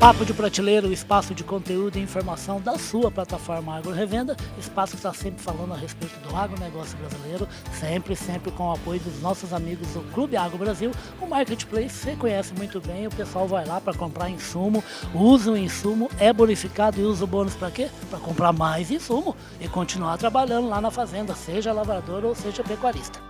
[0.00, 4.34] Papo de Prateleira, o espaço de conteúdo e informação da sua plataforma Agro Revenda.
[4.58, 7.46] Espaço que está sempre falando a respeito do agronegócio brasileiro,
[7.78, 10.90] sempre, sempre com o apoio dos nossos amigos do Clube Agro Brasil.
[11.20, 14.82] O Marketplace você conhece muito bem, o pessoal vai lá para comprar insumo,
[15.14, 17.90] usa o insumo, é bonificado e usa o bônus para quê?
[18.08, 23.29] Para comprar mais insumo e continuar trabalhando lá na fazenda, seja lavrador ou seja pecuarista.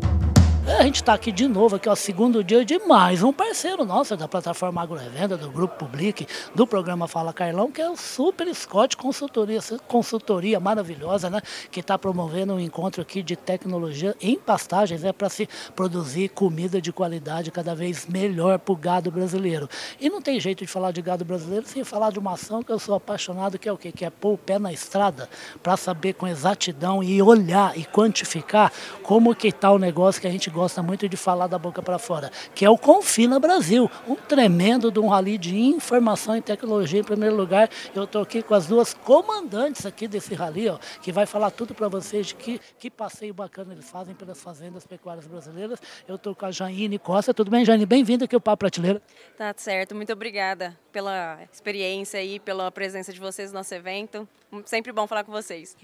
[0.79, 4.17] A gente está aqui de novo, aqui ó, segundo dia de mais um parceiro nosso
[4.17, 6.25] da plataforma AgroRevenda, do Grupo Public,
[6.55, 11.39] do programa Fala Carlão, que é o Super Scott Consultoria, consultoria maravilhosa, né?
[11.69, 15.13] Que está promovendo um encontro aqui de tecnologia em pastagens, né?
[15.13, 19.69] Para se produzir comida de qualidade cada vez melhor para o gado brasileiro.
[19.99, 22.71] E não tem jeito de falar de gado brasileiro sem falar de uma ação que
[22.71, 23.91] eu sou apaixonado, que é o quê?
[23.91, 25.29] Que é pôr o pé na estrada
[25.61, 28.71] para saber com exatidão e olhar e quantificar
[29.03, 31.81] como que está o negócio que a gente gosta gosta muito de falar da boca
[31.81, 36.41] para fora, que é o Confina Brasil, um tremendo de um rally de informação e
[36.41, 37.67] tecnologia em primeiro lugar.
[37.95, 41.73] Eu estou aqui com as duas comandantes aqui desse rally, ó, que vai falar tudo
[41.73, 45.79] para vocês de que, que passeio bacana eles fazem pelas fazendas pecuárias brasileiras.
[46.07, 47.33] Eu estou com a Jaine Costa.
[47.33, 47.87] Tudo bem, Jaine?
[47.87, 49.01] Bem-vinda aqui ao Papo Prateleira.
[49.35, 49.95] Tá certo.
[49.95, 54.27] Muito obrigada pela experiência e pela presença de vocês no nosso evento.
[54.65, 55.75] Sempre bom falar com vocês.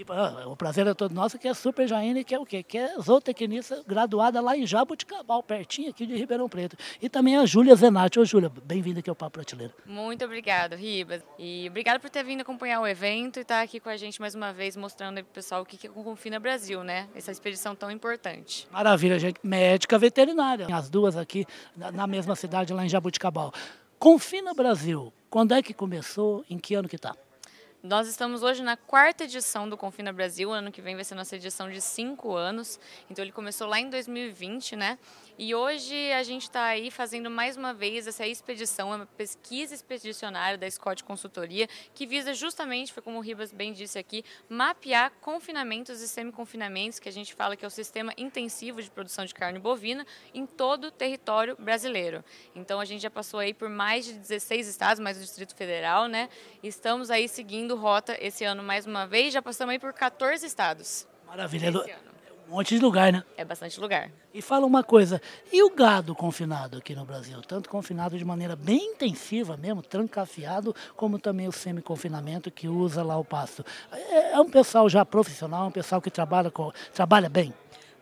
[0.45, 2.61] O prazer é todo nosso, que é Super Jaine, que é o quê?
[2.61, 6.77] Que é zootecnista graduada lá em Jabuticabal, pertinho aqui de Ribeirão Preto.
[7.01, 8.19] E também a Júlia Zenatti.
[8.19, 9.73] Ô, Júlia, bem-vinda aqui ao Papo Prateleira.
[9.85, 11.23] Muito obrigado, Ribas.
[11.39, 14.35] E obrigado por ter vindo acompanhar o evento e estar aqui com a gente mais
[14.35, 17.07] uma vez, mostrando para o pessoal o que é o Confina Brasil, né?
[17.15, 18.67] Essa expedição tão importante.
[18.71, 19.39] Maravilha, gente.
[19.41, 20.67] Médica veterinária.
[20.71, 23.53] As duas aqui na mesma cidade, lá em Jabuticabal.
[23.97, 26.45] Confina Brasil, quando é que começou?
[26.49, 27.15] Em que ano que está?
[27.83, 31.35] Nós estamos hoje na quarta edição do Confina Brasil, ano que vem vai ser nossa
[31.35, 32.79] edição de cinco anos.
[33.07, 34.97] Então ele começou lá em 2020, né?
[35.37, 40.57] E hoje a gente está aí fazendo mais uma vez essa expedição, uma pesquisa expedicionária
[40.57, 46.01] da Scott Consultoria, que visa justamente, foi como o Ribas bem disse aqui, mapear confinamentos
[46.01, 49.59] e semi-confinamentos, que a gente fala que é o sistema intensivo de produção de carne
[49.59, 52.25] bovina em todo o território brasileiro.
[52.55, 56.07] Então a gente já passou aí por mais de 16 estados, mais o Distrito Federal,
[56.07, 56.27] né?
[56.63, 61.07] Estamos aí seguindo rota esse ano mais uma vez, já passamos aí por 14 estados.
[61.25, 61.71] Maravilha
[62.47, 63.23] um monte de lugar, né?
[63.35, 64.09] É bastante lugar.
[64.33, 67.41] E fala uma coisa, e o gado confinado aqui no Brasil?
[67.41, 73.17] Tanto confinado de maneira bem intensiva mesmo, trancafiado, como também o semi-confinamento que usa lá
[73.17, 73.65] o pasto.
[73.91, 77.53] É, é um pessoal já profissional, um pessoal que trabalha, com, trabalha bem?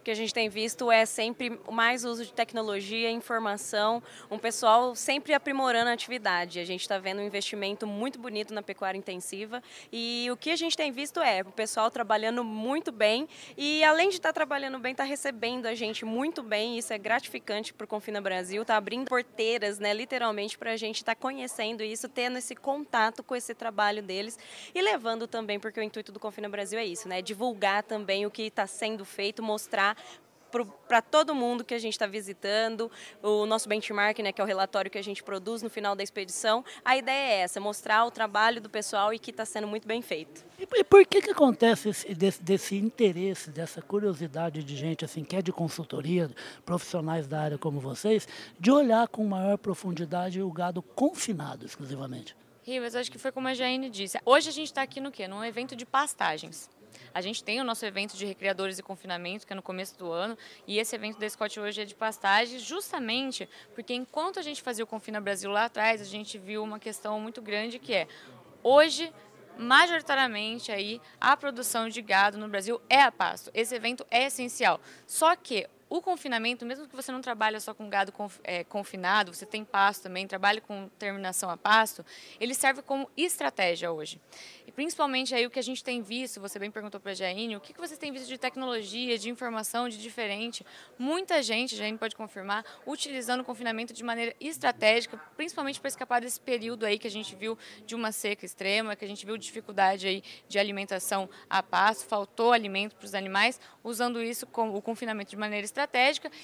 [0.05, 5.33] Que a gente tem visto é sempre mais uso de tecnologia, informação, um pessoal sempre
[5.33, 6.59] aprimorando a atividade.
[6.59, 10.55] A gente está vendo um investimento muito bonito na pecuária intensiva e o que a
[10.55, 13.27] gente tem visto é o pessoal trabalhando muito bem
[13.57, 16.77] e além de estar tá trabalhando bem, está recebendo a gente muito bem.
[16.77, 20.97] Isso é gratificante para o Confina Brasil, está abrindo porteiras, né, literalmente, para a gente
[20.97, 24.37] estar tá conhecendo isso, tendo esse contato com esse trabalho deles
[24.75, 28.29] e levando também, porque o intuito do Confina Brasil é isso, né, divulgar também o
[28.29, 29.94] que está sendo feito, mostrar
[30.87, 32.89] para todo mundo que a gente está visitando,
[33.21, 36.03] o nosso benchmark, né, que é o relatório que a gente produz no final da
[36.03, 36.63] expedição.
[36.83, 40.01] A ideia é essa, mostrar o trabalho do pessoal e que está sendo muito bem
[40.01, 40.45] feito.
[40.59, 45.23] E, e por que, que acontece esse, desse, desse, interesse, dessa curiosidade de gente assim
[45.23, 46.29] que é de consultoria,
[46.65, 48.27] profissionais da área como vocês,
[48.59, 52.35] de olhar com maior profundidade o gado confinado exclusivamente?
[52.63, 54.17] Rivas, acho que foi como a Jaine disse.
[54.25, 55.27] Hoje a gente está aqui no quê?
[55.27, 56.67] Num evento de pastagens.
[57.15, 60.11] A gente tem o nosso evento de recreadores e confinamento, que é no começo do
[60.11, 60.37] ano,
[60.67, 64.83] e esse evento da Scott hoje é de pastagem, justamente porque enquanto a gente fazia
[64.83, 68.05] o Confina Brasil lá atrás, a gente viu uma questão muito grande que é
[68.61, 69.13] hoje
[69.57, 73.49] majoritariamente aí a produção de gado no Brasil é a pasto.
[73.53, 74.81] Esse evento é essencial.
[75.07, 78.13] Só que o confinamento, mesmo que você não trabalhe só com gado
[78.43, 82.05] é, confinado, você tem pasto também, trabalha com terminação a pasto,
[82.37, 84.19] ele serve como estratégia hoje.
[84.67, 87.55] E principalmente aí o que a gente tem visto, você bem perguntou para a Jaine,
[87.55, 90.65] o que, que você tem visto de tecnologia, de informação, de diferente?
[90.99, 96.41] Muita gente, Jaine pode confirmar, utilizando o confinamento de maneira estratégica, principalmente para escapar desse
[96.41, 100.07] período aí que a gente viu de uma seca extrema, que a gente viu dificuldade
[100.07, 105.29] aí de alimentação a pasto, faltou alimento para os animais, usando isso com o confinamento
[105.29, 105.84] de maneira estratégica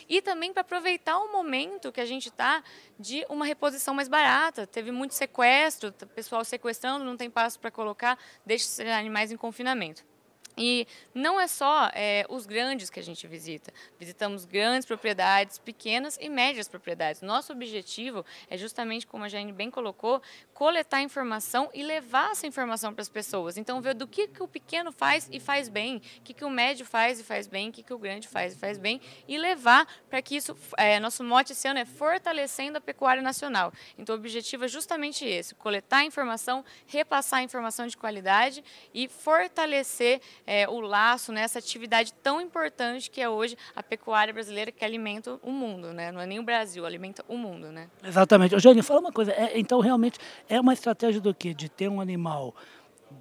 [0.08, 2.64] e também para aproveitar o momento que a gente está
[3.00, 4.68] de uma reposição mais barata.
[4.68, 10.11] Teve muito sequestro, pessoal sequestrando, não tem pasto para colocar, deixa esses animais em confinamento.
[10.58, 13.74] E não é só é, os grandes que a gente visita.
[14.00, 17.22] Visitamos grandes propriedades, pequenas e médias propriedades.
[17.22, 20.22] Nosso objetivo é justamente, como a Jane bem colocou,
[20.54, 23.58] coletar informação e levar essa informação para as pessoas.
[23.58, 26.50] Então, ver do que, que o pequeno faz e faz bem, o que, que o
[26.50, 29.38] médio faz e faz bem, o que, que o grande faz e faz bem, e
[29.38, 33.74] levar para que isso, é, nosso mote esse ano é fortalecendo a pecuária nacional.
[33.98, 38.64] Então, o objetivo é justamente esse, coletar informação, repassar informação de qualidade
[38.94, 44.34] e fortalecer é, o laço nessa né, atividade tão importante que é hoje a pecuária
[44.34, 46.12] brasileira que alimenta o mundo, né?
[46.12, 47.90] Não é nem o Brasil, alimenta o mundo, né?
[48.04, 48.54] Exatamente.
[48.54, 49.32] Eugênio, fala uma coisa.
[49.32, 51.54] É, então, realmente, é uma estratégia do quê?
[51.54, 52.56] De ter um animal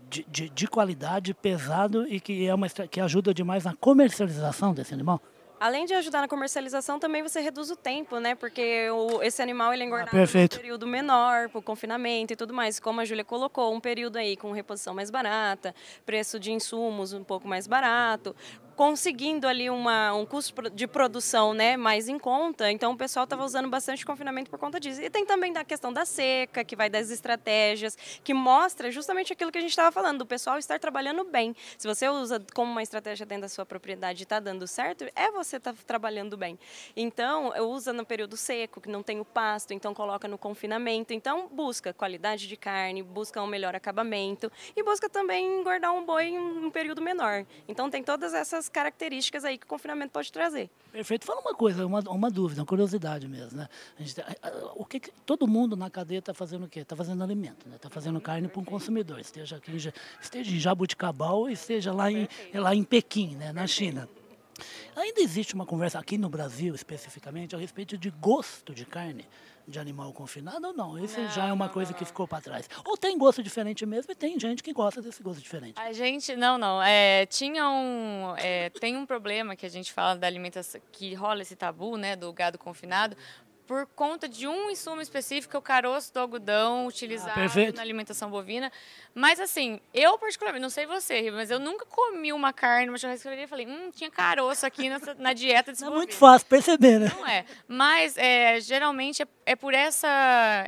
[0.08, 4.94] de, de, de qualidade, pesado e que, é uma, que ajuda demais na comercialização desse
[4.94, 5.20] animal?
[5.60, 8.34] Além de ajudar na comercialização, também você reduz o tempo, né?
[8.34, 12.54] Porque o, esse animal ele é engordado ah, um período menor, por confinamento e tudo
[12.54, 12.80] mais.
[12.80, 15.74] Como a Júlia colocou, um período aí com reposição mais barata,
[16.06, 18.34] preço de insumos um pouco mais barato,
[18.80, 22.72] conseguindo ali uma, um custo de produção né, mais em conta.
[22.72, 25.02] Então o pessoal estava usando bastante confinamento por conta disso.
[25.02, 27.94] E tem também da questão da seca, que vai das estratégias,
[28.24, 31.54] que mostra justamente aquilo que a gente estava falando, do pessoal estar trabalhando bem.
[31.76, 35.30] Se você usa como uma estratégia dentro da sua propriedade e está dando certo, é
[35.30, 36.58] você estar tá trabalhando bem.
[36.96, 41.12] Então, usa no período seco, que não tem o pasto, então coloca no confinamento.
[41.12, 46.28] Então, busca qualidade de carne, busca um melhor acabamento e busca também engordar um boi
[46.28, 47.44] em um período menor.
[47.68, 50.70] Então, tem todas essas características aí que o confinamento pode trazer.
[50.92, 51.24] Perfeito.
[51.24, 53.68] Fala uma coisa, uma, uma dúvida, uma curiosidade mesmo, né?
[53.98, 54.14] Gente,
[54.74, 56.80] o que, todo mundo na cadeia está fazendo o quê?
[56.80, 57.76] Está fazendo alimento, né?
[57.76, 59.72] Está fazendo carne para um consumidor, esteja aqui,
[60.20, 63.52] esteja em Jabuticabal, esteja lá em, lá em Pequim, né?
[63.52, 64.08] Na China.
[64.96, 69.26] Ainda existe uma conversa aqui no Brasil, especificamente, a respeito de gosto de carne
[69.70, 70.98] de animal confinado ou não?
[70.98, 72.68] Isso já é uma coisa que ficou para trás.
[72.84, 75.80] Ou tem gosto diferente mesmo e tem gente que gosta desse gosto diferente.
[75.80, 76.82] A gente, não, não.
[76.82, 81.42] É, tinha um, é, tem um problema que a gente fala da alimentação, que rola
[81.42, 83.16] esse tabu, né, do gado confinado,
[83.70, 88.72] por conta de um insumo específico, o caroço do algodão utilizado ah, na alimentação bovina.
[89.14, 93.44] Mas assim, eu particularmente, não sei você, mas eu nunca comi uma carne, uma churrascaria
[93.44, 96.98] e falei, hum, tinha caroço aqui nessa, na dieta desse Não é muito fácil perceber,
[96.98, 97.12] né?
[97.14, 97.44] Não é.
[97.68, 100.08] Mas é, geralmente é, é, por essa,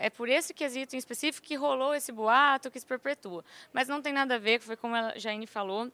[0.01, 3.45] é por esse quesito em específico que rolou esse boato, que se perpetua.
[3.73, 5.91] Mas não tem nada a ver, foi como a Jaine falou,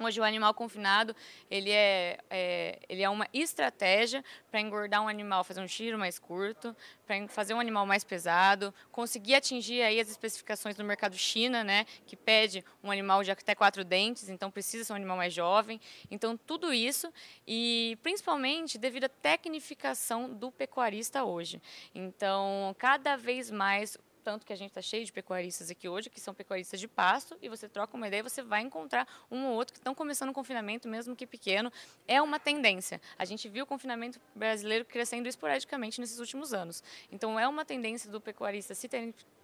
[0.00, 1.14] Hoje o animal confinado
[1.50, 6.18] ele é, é ele é uma estratégia para engordar um animal, fazer um tiro mais
[6.18, 6.74] curto,
[7.06, 11.84] para fazer um animal mais pesado, conseguir atingir aí as especificações do mercado China, né,
[12.06, 15.78] que pede um animal de até quatro dentes, então precisa ser um animal mais jovem.
[16.10, 17.12] Então tudo isso
[17.46, 21.60] e principalmente devido à tecnificação do pecuarista hoje.
[21.94, 23.98] Então cada vez mais
[24.30, 27.36] tanto que a gente está cheio de pecuaristas aqui hoje, que são pecuaristas de pasto,
[27.42, 30.32] e você troca uma ideia, você vai encontrar um ou outro que estão começando o
[30.32, 31.72] confinamento, mesmo que pequeno.
[32.06, 33.00] É uma tendência.
[33.18, 36.80] A gente viu o confinamento brasileiro crescendo esporadicamente nesses últimos anos.
[37.10, 38.88] Então, é uma tendência do pecuarista se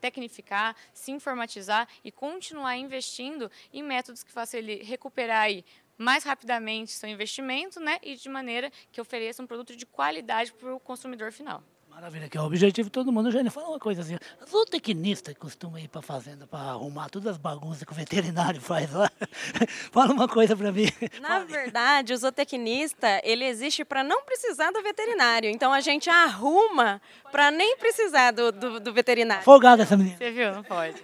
[0.01, 5.65] tecnificar, se informatizar e continuar investindo em métodos que façam ele recuperar aí
[5.99, 10.73] mais rapidamente seu investimento, né, e de maneira que ofereça um produto de qualidade para
[10.73, 11.61] o consumidor final.
[11.97, 13.31] Maravilha, que é o objetivo de todo mundo.
[13.31, 14.19] Jane, fala uma coisa assim.
[14.53, 17.95] O tecnista que costuma ir para a fazenda para arrumar todas as bagunças que o
[17.95, 19.11] veterinário faz lá.
[19.91, 20.89] fala uma coisa para mim.
[21.23, 25.49] Na verdade, o zootecnista, ele existe para não precisar do veterinário.
[25.49, 27.01] Então a gente arruma
[27.33, 29.43] para nem precisar do, do, do veterinário.
[29.43, 30.19] Folgada essa menina.
[30.19, 30.53] Você viu?
[30.53, 31.03] Não pode.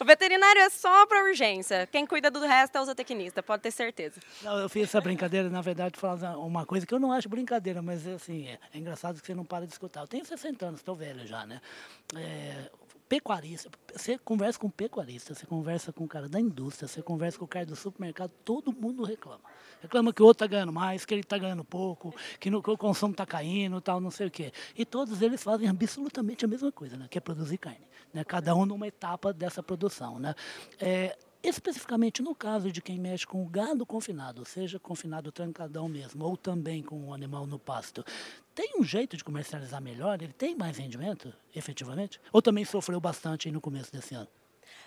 [0.00, 1.86] O veterinário é só para urgência.
[1.86, 4.20] Quem cuida do resto é o zootecnista, pode ter certeza.
[4.42, 7.82] Não, eu fiz essa brincadeira, na verdade, falar uma coisa que eu não acho brincadeira,
[7.82, 10.00] mas assim, é, é engraçado que você não para de escutar.
[10.00, 11.60] Eu tenho 60 anos, estou velho já, né?
[12.16, 12.70] É,
[13.12, 17.44] pecuarista, você conversa com pecuarista, você conversa com o cara da indústria, você conversa com
[17.44, 19.42] o cara do supermercado, todo mundo reclama.
[19.82, 22.70] Reclama que o outro está ganhando mais, que ele está ganhando pouco, que, no, que
[22.70, 24.50] o consumo está caindo, tal, não sei o quê.
[24.74, 27.06] E todos eles fazem absolutamente a mesma coisa, né?
[27.10, 27.86] que é produzir carne.
[28.12, 28.24] Né?
[28.24, 30.18] Cada um numa etapa dessa produção.
[30.18, 30.34] Né?
[30.80, 36.24] É, especificamente no caso de quem mexe com o gado confinado, seja confinado trancadão mesmo,
[36.24, 38.04] ou também com o animal no pasto,
[38.54, 40.22] tem um jeito de comercializar melhor?
[40.22, 42.20] Ele tem mais rendimento, efetivamente?
[42.32, 44.28] Ou também sofreu bastante no começo desse ano?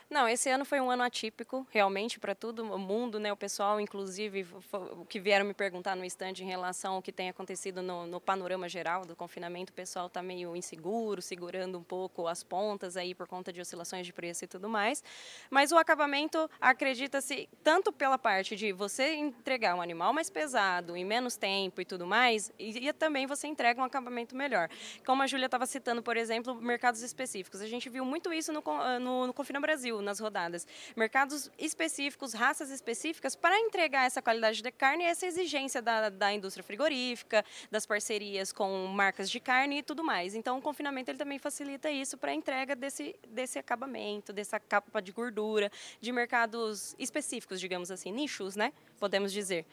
[0.08, 3.34] Não, esse ano foi um ano atípico, realmente, para todo mundo, né?
[3.34, 7.28] O pessoal, inclusive, o que vieram me perguntar no estande em relação ao que tem
[7.28, 12.28] acontecido no, no panorama geral do confinamento, o pessoal está meio inseguro, segurando um pouco
[12.28, 15.04] as pontas aí por conta de oscilações de preço e tudo mais.
[15.50, 21.04] Mas o acabamento, acredita-se, tanto pela parte de você entregar um animal mais pesado, em
[21.04, 24.70] menos tempo e tudo mais, e, e também você entrega um acabamento melhor.
[25.04, 27.60] Como a Júlia estava citando, por exemplo, mercados específicos.
[27.60, 28.64] A gente viu muito isso no,
[29.00, 30.68] no, no Confina Brasil Brasil nas rodadas.
[30.96, 36.34] Mercados específicos, raças específicas para entregar essa qualidade de carne e essa exigência da, da
[36.34, 40.36] indústria frigorífica, das parcerias com marcas de carne e tudo mais.
[40.36, 45.02] Então, o confinamento ele também facilita isso para a entrega desse, desse acabamento, dessa capa
[45.02, 48.74] de gordura, de mercados específicos, digamos assim, nichos, né?
[49.00, 49.66] Podemos dizer.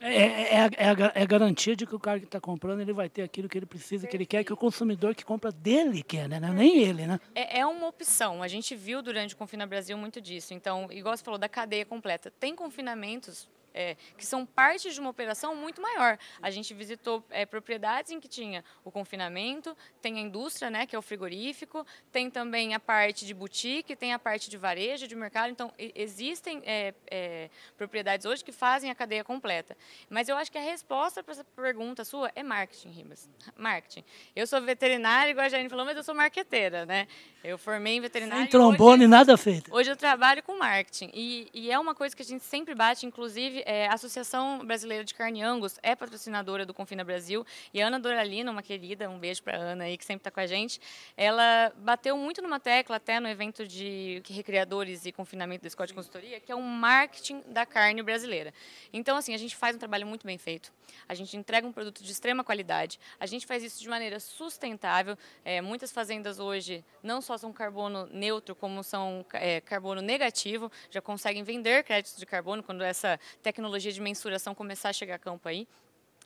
[0.00, 2.80] É, é, é, é, a, é, a, garantia de que o cara que está comprando
[2.80, 5.50] ele vai ter aquilo que ele precisa, que ele quer, que o consumidor que compra
[5.50, 6.38] dele quer, né?
[6.38, 7.20] Não, nem ele, né?
[7.34, 8.42] É, é, uma opção.
[8.42, 10.54] A gente viu durante o Confina Brasil muito disso.
[10.54, 12.30] Então, igual você falou, da cadeia completa.
[12.30, 16.18] Tem confinamentos é, que são parte de uma operação muito maior.
[16.42, 20.96] A gente visitou é, propriedades em que tinha o confinamento, tem a indústria, né, que
[20.96, 25.14] é o frigorífico, tem também a parte de boutique, tem a parte de varejo, de
[25.14, 25.50] mercado.
[25.50, 29.76] Então, existem é, é, propriedades hoje que fazem a cadeia completa.
[30.10, 33.30] Mas eu acho que a resposta para essa pergunta sua é marketing, Ribas.
[33.56, 34.04] Marketing.
[34.34, 37.06] Eu sou veterinária, igual a Jane falou, mas eu sou marqueteira, né?
[37.44, 38.42] Eu formei em veterinária.
[38.42, 39.72] Sem trombone, hoje, nada feito.
[39.72, 41.10] Hoje eu trabalho com marketing.
[41.14, 45.04] E, e é uma coisa que a gente sempre bate, inclusive, é, a Associação Brasileira
[45.04, 47.44] de Carne Angus é patrocinadora do Confina Brasil.
[47.74, 50.30] E a Ana Doralina, uma querida, um beijo para a Ana aí, que sempre está
[50.30, 50.80] com a gente,
[51.14, 56.40] ela bateu muito numa tecla, até no evento de recreadores e confinamento da Scott Consultoria,
[56.40, 58.54] que é o marketing da carne brasileira.
[58.90, 60.72] Então, assim, a gente faz um trabalho muito bem feito.
[61.06, 62.98] A gente entrega um produto de extrema qualidade.
[63.20, 65.14] A gente faz isso de maneira sustentável.
[65.44, 71.02] É, muitas fazendas hoje não só são carbono neutro, como são é, carbono negativo, já
[71.02, 73.57] conseguem vender créditos de carbono quando essa tecnologia
[73.94, 75.66] de mensuração começar a chegar a campo aí.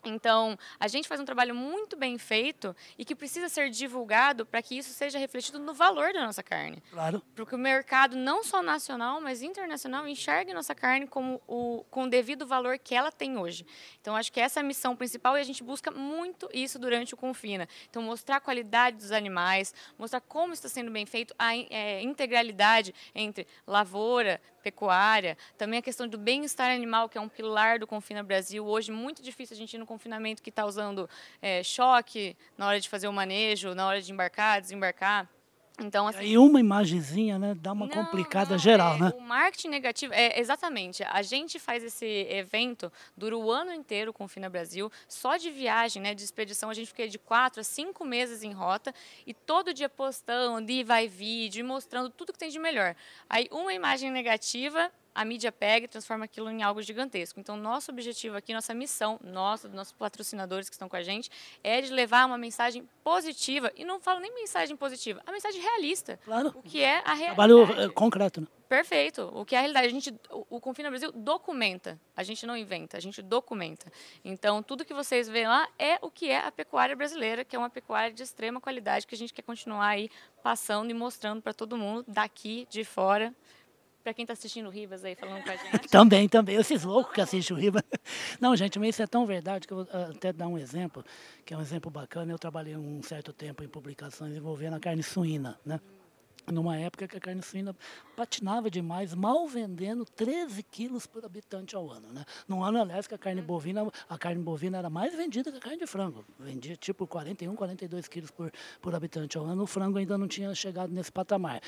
[0.05, 4.61] Então, a gente faz um trabalho muito bem feito e que precisa ser divulgado para
[4.61, 6.83] que isso seja refletido no valor da nossa carne.
[6.91, 7.23] Claro.
[7.35, 12.05] Para que o mercado, não só nacional, mas internacional, enxergue nossa carne como o, com
[12.05, 13.65] o devido valor que ela tem hoje.
[14.01, 17.15] Então, acho que essa é a missão principal e a gente busca muito isso durante
[17.15, 17.69] o Confina.
[17.89, 22.93] Então, mostrar a qualidade dos animais, mostrar como está sendo bem feito, a é, integralidade
[23.15, 28.23] entre lavoura, pecuária, também a questão do bem-estar animal, que é um pilar do Confina
[28.23, 28.65] Brasil.
[28.65, 31.09] Hoje, muito difícil a gente no confinamento que está usando
[31.41, 35.29] é, choque na hora de fazer o manejo, na hora de embarcar, desembarcar.
[35.79, 39.13] Então, assim, e uma imagenzinha, né, dá uma não, complicada não, geral, é, né?
[39.17, 41.03] O marketing negativo, é exatamente.
[41.03, 45.51] A gente faz esse evento, dura o ano inteiro com o Fina Brasil, só de
[45.51, 48.95] viagem, né, de expedição, a gente fica de quatro a cinco meses em rota
[49.27, 52.95] e todo dia postando, e vai vídeo, mostrando tudo que tem de melhor.
[53.29, 57.39] Aí uma imagem negativa a mídia pega e transforma aquilo em algo gigantesco.
[57.39, 61.31] Então, nosso objetivo aqui, nossa missão, nossa, dos nossos patrocinadores que estão com a gente,
[61.63, 63.73] é de levar uma mensagem positiva.
[63.77, 66.19] E não falo nem mensagem positiva, a mensagem realista.
[66.25, 66.53] Claro.
[66.55, 67.35] O que é a realidade.
[67.35, 68.47] Trabalho eh, concreto, né?
[68.73, 69.31] Perfeito.
[69.35, 69.87] O que é a realidade?
[69.87, 72.01] A gente, o, o Confina Brasil documenta.
[72.17, 73.93] A gente não inventa, a gente documenta.
[74.25, 77.59] Então, tudo que vocês veem lá é o que é a pecuária brasileira, que é
[77.59, 80.09] uma pecuária de extrema qualidade que a gente quer continuar aí
[80.43, 83.35] passando e mostrando para todo mundo daqui, de fora,
[84.03, 85.89] para quem está assistindo o Rivas aí falando com a gente.
[85.89, 86.57] também, também.
[86.57, 87.83] Esses loucos que assistem o Rivas.
[88.41, 91.05] Não, gente, mas isso é tão verdade que eu vou ah, até dar um exemplo,
[91.45, 92.33] que é um exemplo bacana.
[92.33, 95.81] Eu trabalhei um certo tempo em publicações envolvendo a carne suína, né?
[96.51, 97.75] Numa época que a carne suína
[98.17, 102.13] patinava demais, mal vendendo 13 quilos por habitante ao ano.
[102.13, 102.25] Né?
[102.49, 105.61] Num ano, aliás, que a carne bovina, a carne bovina era mais vendida que a
[105.61, 106.25] carne de frango.
[106.41, 109.63] Vendia tipo 41, 42 quilos por, por habitante ao ano.
[109.63, 111.61] O frango ainda não tinha chegado nesse patamar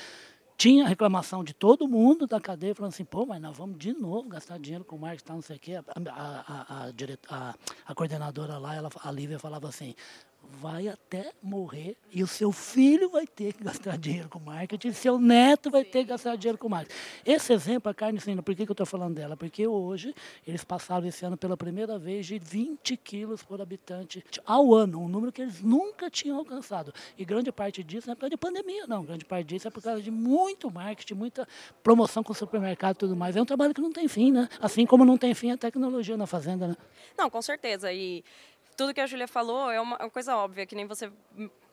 [0.57, 4.29] tinha reclamação de todo mundo da cadeia, falando assim, pô, mas nós vamos de novo
[4.29, 5.75] gastar dinheiro com o marketing, não sei o quê.
[5.75, 6.87] A, a,
[7.29, 9.93] a, a coordenadora lá, ela, a Lívia, falava assim,
[10.55, 15.19] vai até morrer e o seu filho vai ter que gastar dinheiro com marketing, seu
[15.19, 16.97] neto vai ter que gastar dinheiro com marketing.
[17.25, 19.35] Esse exemplo, a carne suína, por que, que eu estou falando dela?
[19.35, 20.15] Porque hoje
[20.47, 25.07] eles passaram esse ano pela primeira vez de 20 quilos por habitante ao ano, um
[25.07, 26.93] número que eles nunca tinham alcançado.
[27.17, 29.03] E grande parte disso não é por causa de pandemia, não.
[29.03, 31.47] Grande parte disso é por causa de muito marketing, muita
[31.83, 33.35] promoção com o supermercado e tudo mais.
[33.35, 34.47] É um trabalho que não tem fim, né?
[34.59, 36.75] Assim como não tem fim a tecnologia na fazenda, né?
[37.17, 37.91] Não, com certeza.
[37.91, 38.23] E
[38.75, 41.11] tudo que a Júlia falou é uma, coisa óbvia, que nem você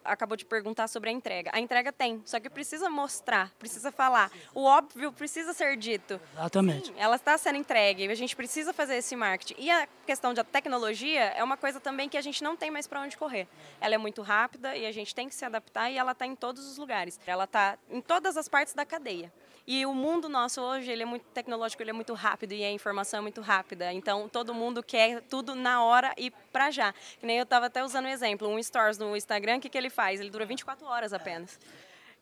[0.04, 1.50] acabou de perguntar sobre a entrega.
[1.52, 4.30] A entrega tem, só que precisa mostrar, precisa falar.
[4.54, 6.20] O óbvio precisa ser dito.
[6.34, 6.88] Exatamente.
[6.88, 9.54] Sim, ela está sendo entregue, a gente precisa fazer esse marketing.
[9.58, 12.86] E a questão da tecnologia é uma coisa também que a gente não tem mais
[12.86, 13.46] para onde correr.
[13.80, 16.34] Ela é muito rápida e a gente tem que se adaptar e ela está em
[16.34, 17.20] todos os lugares.
[17.26, 19.32] Ela está em todas as partes da cadeia.
[19.66, 22.70] E o mundo nosso hoje, ele é muito tecnológico, ele é muito rápido e a
[22.70, 23.92] informação é muito rápida.
[23.92, 26.92] Então, todo mundo quer tudo na hora e para já.
[27.20, 29.78] Que nem eu estava até usando um exemplo, um stories no Instagram, o que, que
[29.78, 30.20] ele faz?
[30.20, 31.58] Ele dura 24 horas apenas.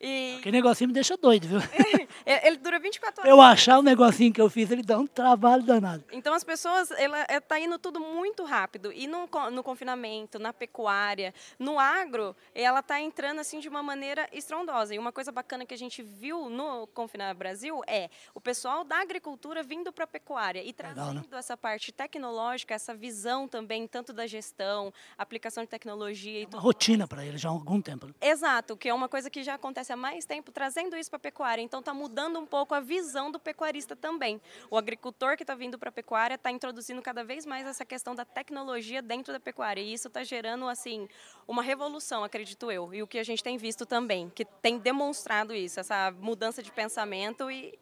[0.01, 1.61] E Aquele negocinho me deixa doido, viu?
[1.75, 3.31] ele ele dura 24 horas.
[3.31, 6.05] Eu achar o negocinho que eu fiz, ele dá um trabalho danado.
[6.11, 8.93] Então as pessoas, ela está indo tudo muito rápido.
[8.93, 14.29] E no, no confinamento, na pecuária, no agro, ela está entrando assim de uma maneira
[14.33, 14.95] estrondosa.
[14.95, 19.01] E uma coisa bacana que a gente viu no Confinar Brasil é o pessoal da
[19.01, 21.39] agricultura vindo para a pecuária e Legal, trazendo né?
[21.39, 26.61] essa parte tecnológica, essa visão também, tanto da gestão, aplicação de tecnologia e Uma tudo.
[26.61, 28.07] rotina para ele já há algum tempo.
[28.07, 28.13] né?
[28.21, 31.21] Exato, que é uma coisa que já acontece há mais tempo, trazendo isso para a
[31.21, 31.63] pecuária.
[31.63, 34.41] Então está mudando um pouco a visão do pecuarista também.
[34.71, 38.15] O agricultor que está vindo para a pecuária está introduzindo cada vez mais essa questão
[38.15, 39.81] da tecnologia dentro da pecuária.
[39.81, 41.09] E isso está gerando assim
[41.47, 42.95] uma revolução, acredito eu.
[42.95, 46.71] E o que a gente tem visto também, que tem demonstrado isso, essa mudança de
[46.71, 47.79] pensamento e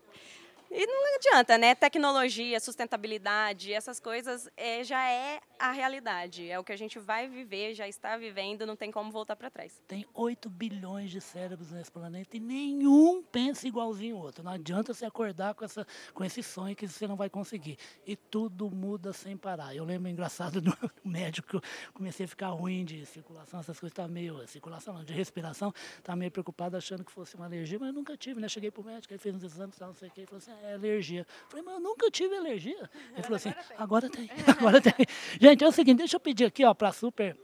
[0.71, 1.75] e não adianta, né?
[1.75, 6.49] Tecnologia, sustentabilidade, essas coisas é, já é a realidade.
[6.49, 9.51] É o que a gente vai viver, já está vivendo, não tem como voltar para
[9.51, 9.83] trás.
[9.89, 14.45] Tem 8 bilhões de cérebros nesse planeta e nenhum pensa igualzinho o outro.
[14.45, 17.79] Não adianta você acordar com, essa, com esse sonho que você não vai conseguir.
[18.07, 19.75] E tudo muda sem parar.
[19.75, 21.63] Eu lembro engraçado do médico que eu
[21.95, 24.47] comecei a ficar ruim de circulação, essas coisas, tá meio.
[24.47, 25.73] Circulação não, de respiração,
[26.03, 28.49] tá meio preocupado achando que fosse uma alergia, mas nunca tive, né?
[28.49, 30.75] Cheguei pro médico, ele fez uns exames, não sei o que, ele falou assim, é
[30.75, 31.21] alergia.
[31.21, 32.91] Eu falei, mas eu nunca tive alergia.
[33.13, 34.95] Ele falou assim, agora tem, agora tem.
[35.41, 37.37] Gente, é o seguinte, deixa eu pedir aqui, ó, pra super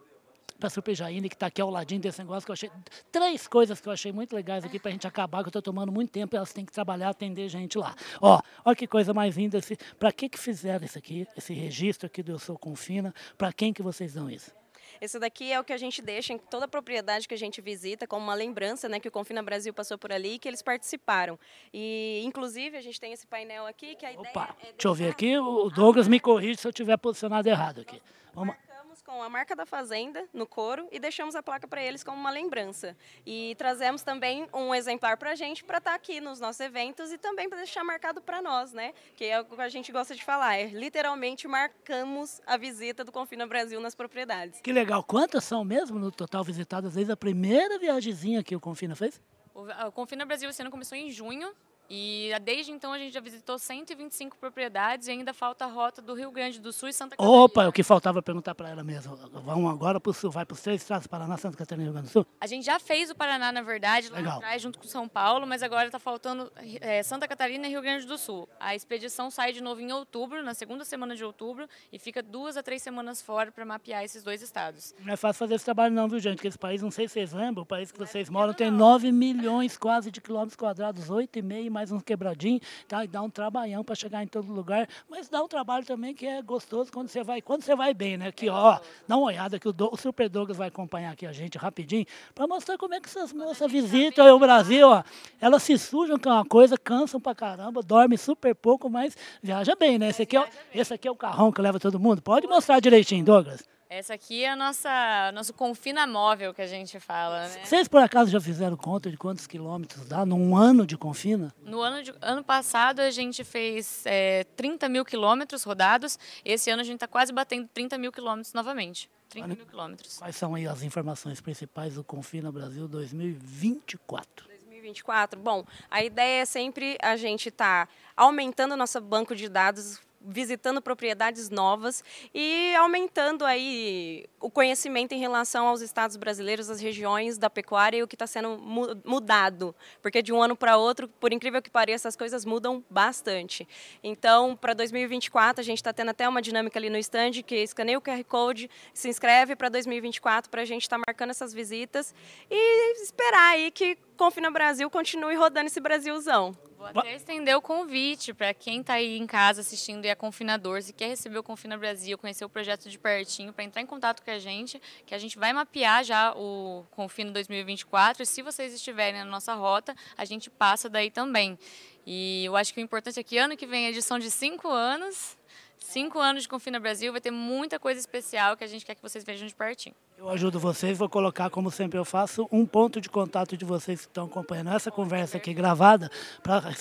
[0.59, 2.71] para Super Jaine, que está aqui ao ladinho desse negócio, que eu achei.
[3.11, 5.62] Três coisas que eu achei muito legais aqui para a gente acabar, que eu estou
[5.62, 7.94] tomando muito tempo, elas têm que trabalhar, atender gente lá.
[8.21, 9.59] Ó, olha que coisa mais linda.
[9.99, 13.14] Para que, que fizeram isso aqui, esse registro aqui do Eu Sou Confina?
[13.37, 14.52] Para quem que vocês dão isso?
[15.00, 17.60] Esse daqui é o que a gente deixa em toda a propriedade que a gente
[17.60, 20.62] visita, como uma lembrança, né, que o Confina Brasil passou por ali e que eles
[20.62, 21.38] participaram.
[21.72, 24.94] E, inclusive, a gente tem esse painel aqui, que a ideia Opa, é deixa eu
[24.94, 28.00] ver aqui, o Douglas me corrige se eu tiver posicionado errado aqui.
[28.34, 28.74] Vamos, Marcamos
[29.04, 32.30] com a marca da fazenda no couro e deixamos a placa para eles como uma
[32.30, 32.96] lembrança.
[33.26, 37.18] E trazemos também um exemplar para a gente para estar aqui nos nossos eventos e
[37.18, 38.94] também para deixar marcado para nós, né?
[39.14, 43.12] Que é o que a gente gosta de falar, é literalmente marcamos a visita do
[43.12, 44.61] Confina Brasil nas propriedades.
[44.61, 45.04] que legal.
[45.04, 49.20] Quantas são mesmo no total visitadas desde a primeira viagemzinha que o Confina fez?
[49.54, 51.54] O o Confina Brasil esse ano começou em junho
[51.88, 56.14] e desde então a gente já visitou 125 propriedades e ainda falta a rota do
[56.14, 57.45] Rio Grande do Sul e Santa Catarina.
[57.45, 59.17] Opa, o que faltava perguntar para ela mesmo.
[59.45, 61.93] Vamos agora para o sul, vai para os três estados, Paraná, Santa Catarina e Rio
[61.93, 62.26] Grande do Sul?
[62.41, 64.37] A gente já fez o Paraná, na verdade, lá Legal.
[64.38, 66.50] atrás, junto com São Paulo, mas agora está faltando
[66.81, 68.49] é, Santa Catarina e Rio Grande do Sul.
[68.59, 72.57] A expedição sai de novo em outubro, na segunda semana de outubro, e fica duas
[72.57, 74.95] a três semanas fora para mapear esses dois estados.
[75.00, 76.37] Não é fácil fazer esse trabalho não, viu, gente?
[76.37, 79.12] Porque esse país, não sei se vocês lembram, o país que vocês moram tem 9
[79.12, 83.04] milhões quase de quilômetros quadrados, 8,5 mais uns quebradinhos, tá?
[83.04, 86.24] E dá um trabalhão para chegar em todo lugar, mas dá um trabalho também que
[86.24, 88.28] é gostoso quando você vai, quando você vai bem, né?
[88.28, 91.32] Aqui, ó, dá uma olhada que o, Do- o Super Douglas vai acompanhar aqui a
[91.32, 95.02] gente rapidinho, para mostrar como é que essas moças visitam o Brasil, ó.
[95.40, 99.98] Elas se sujam com uma coisa, cansam pra caramba, dormem super pouco, mas viaja bem,
[99.98, 100.10] né?
[100.10, 102.22] Esse aqui, é, esse aqui é o carrão que leva todo mundo.
[102.22, 103.64] Pode mostrar direitinho, Douglas.
[103.96, 107.64] Essa aqui é a nossa nosso confina móvel que a gente fala, né?
[107.64, 111.54] Vocês por acaso já fizeram conta de quantos quilômetros dá num ano de confina?
[111.62, 116.18] No ano, de- ano passado a gente fez é, 30 mil quilômetros rodados.
[116.44, 119.09] Esse ano a gente está quase batendo 30 mil quilômetros novamente.
[119.28, 119.57] 30 Olha.
[119.57, 120.18] mil quilômetros.
[120.18, 124.48] Quais são aí as informações principais do Confina Brasil 2024?
[124.48, 125.38] 2024?
[125.38, 131.50] Bom, a ideia é sempre a gente estar aumentando nosso banco de dados, visitando propriedades
[131.50, 132.02] novas
[132.34, 138.02] e aumentando aí o conhecimento em relação aos estados brasileiros, as regiões da pecuária e
[138.02, 141.70] o que está sendo mu- mudado, porque de um ano para outro, por incrível que
[141.70, 143.68] pareça, as coisas mudam bastante.
[144.02, 147.98] Então, para 2024, a gente está tendo até uma dinâmica ali no stand que escaneia
[147.98, 152.14] o QR Code, se inscreve para 2024 para a gente estar marcando essas visitas
[152.50, 156.56] e esperar aí que Confina Brasil continue rodando esse Brasilzão.
[156.92, 160.83] Vou até estender o convite para quem está aí em casa assistindo e é confinador,
[160.83, 164.23] se quer receber o Confina Brasil, conhecer o projeto de pertinho, para entrar em contato
[164.23, 168.75] com a gente, que a gente vai mapear já o Confina 2024 e se vocês
[168.75, 171.59] estiverem na nossa rota, a gente passa daí também.
[172.07, 174.68] E eu acho que o importante é que ano que vem é edição de cinco
[174.68, 175.38] anos,
[175.79, 179.03] cinco anos de Confina Brasil, vai ter muita coisa especial que a gente quer que
[179.03, 179.94] vocês vejam de pertinho.
[180.16, 184.03] Eu ajudo vocês, vou colocar, como sempre eu faço, um ponto de contato de vocês
[184.03, 186.11] que estão acompanhando essa conversa aqui gravada
[186.42, 186.72] para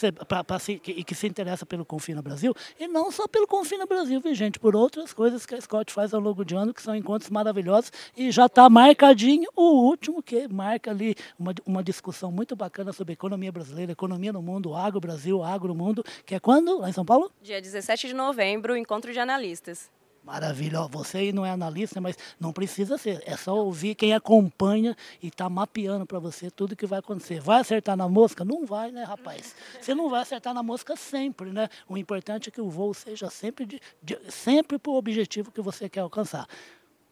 [0.88, 4.60] e que se interessa pelo Confina Brasil, e não só pelo Confina Brasil, viu, gente?
[4.60, 7.91] Por outras coisas que a Scott faz ao longo de ano, que são encontros maravilhosos,
[8.15, 13.13] e já está marcadinho o último, que marca ali uma, uma discussão muito bacana sobre
[13.13, 16.80] economia brasileira, economia no mundo, agro Brasil, agro mundo, que é quando?
[16.80, 17.32] Lá em São Paulo?
[17.41, 19.91] Dia 17 de novembro, encontro de analistas.
[20.24, 20.80] Maravilha.
[20.88, 23.22] Você aí não é analista, mas não precisa ser.
[23.26, 27.42] É só ouvir quem acompanha e está mapeando para você tudo que vai acontecer.
[27.42, 28.46] Vai acertar na mosca?
[28.46, 29.54] Não vai, né, rapaz?
[29.82, 31.68] Você não vai acertar na mosca sempre, né?
[31.90, 35.62] O importante é que o voo seja sempre, de, de, sempre para o objetivo que
[35.62, 36.48] você quer alcançar.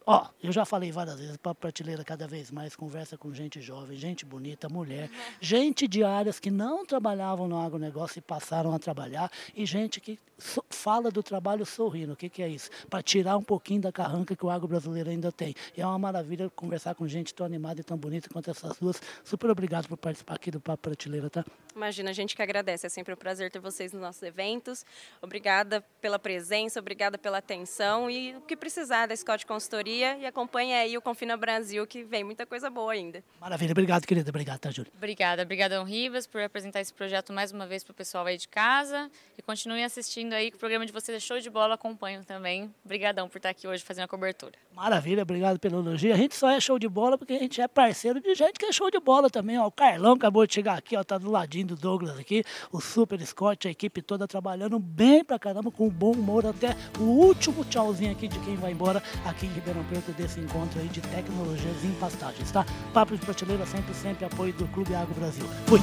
[0.04, 3.96] Ó, eu já falei várias vezes, para prateleira cada vez mais conversa com gente jovem,
[3.96, 5.08] gente bonita, mulher,
[5.40, 10.18] gente de áreas que não trabalhavam no agronegócio e passaram a trabalhar, e gente que
[10.36, 12.14] so, fala do trabalho sorrindo.
[12.14, 12.68] O que, que é isso?
[12.90, 15.54] Para tirar um pouquinho da carranca que o agro brasileiro ainda tem.
[15.76, 19.00] E é uma maravilha conversar com gente tão animada e tão bonita quanto essas duas.
[19.22, 21.44] Super obrigado por participar aqui do Papo Prateleira, tá?
[21.74, 22.86] Imagina, a gente que agradece.
[22.86, 24.84] É sempre um prazer ter vocês nos nossos eventos.
[25.20, 30.74] Obrigada pela presença, obrigada pela atenção e o que precisar da Scott Consultoria e acompanhe
[30.74, 33.22] aí o Confina Brasil, que vem muita coisa boa ainda.
[33.40, 34.30] Maravilha, obrigado, querida.
[34.30, 34.92] Obrigado, tá, Júlia?
[34.96, 38.48] Obrigada, obrigadão, Rivas, por apresentar esse projeto mais uma vez para o pessoal aí de
[38.48, 42.24] casa e continuem assistindo aí, que o programa de vocês é show de bola, acompanho
[42.24, 42.72] também.
[42.84, 44.52] Obrigadão por estar aqui hoje fazendo a cobertura.
[44.74, 46.12] Maravilha, obrigado pelo elogio.
[46.12, 48.66] A gente só é show de bola porque a gente é parceiro de gente que
[48.66, 49.58] é show de bola também.
[49.58, 52.80] Ó, o Carlão acabou de chegar aqui, ó, tá do ladinho do Douglas aqui, o
[52.80, 57.64] Super Scott, a equipe toda trabalhando bem pra caramba, com bom humor, até o último
[57.64, 61.84] tchauzinho aqui de quem vai embora aqui em Ribeirão Preto desse encontro aí de tecnologias
[61.84, 62.64] em pastagens, tá?
[62.92, 65.46] Papo de prateleira sempre, sempre apoio do Clube Agro Brasil.
[65.66, 65.80] Fui!